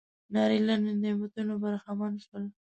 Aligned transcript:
نارینه 0.33 0.75
له 0.83 0.91
نعمتونو 1.01 1.53
برخمن 1.63 2.13
شول. 2.25 2.43